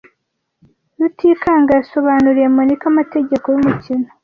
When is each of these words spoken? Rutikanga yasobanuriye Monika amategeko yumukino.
Rutikanga 0.99 1.71
yasobanuriye 1.77 2.47
Monika 2.57 2.85
amategeko 2.91 3.45
yumukino. 3.53 4.07